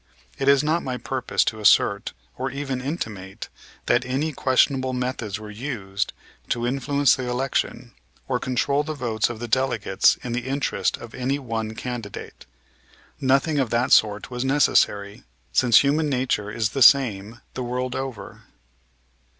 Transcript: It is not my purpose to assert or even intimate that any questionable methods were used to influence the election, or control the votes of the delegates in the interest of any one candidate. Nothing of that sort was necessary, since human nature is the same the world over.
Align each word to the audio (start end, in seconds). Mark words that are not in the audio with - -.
It 0.39 0.47
is 0.47 0.63
not 0.63 0.81
my 0.81 0.97
purpose 0.97 1.43
to 1.43 1.59
assert 1.59 2.13
or 2.35 2.49
even 2.49 2.81
intimate 2.81 3.49
that 3.85 4.03
any 4.03 4.33
questionable 4.33 4.93
methods 4.93 5.39
were 5.39 5.51
used 5.51 6.11
to 6.49 6.65
influence 6.65 7.15
the 7.15 7.29
election, 7.29 7.93
or 8.27 8.39
control 8.39 8.81
the 8.81 8.95
votes 8.95 9.29
of 9.29 9.37
the 9.39 9.47
delegates 9.47 10.15
in 10.23 10.31
the 10.31 10.47
interest 10.47 10.97
of 10.97 11.13
any 11.13 11.37
one 11.37 11.75
candidate. 11.75 12.47
Nothing 13.19 13.59
of 13.59 13.69
that 13.69 13.91
sort 13.91 14.31
was 14.31 14.43
necessary, 14.43 15.21
since 15.53 15.81
human 15.83 16.09
nature 16.09 16.49
is 16.49 16.69
the 16.69 16.81
same 16.81 17.39
the 17.53 17.61
world 17.63 17.93
over. 17.95 18.41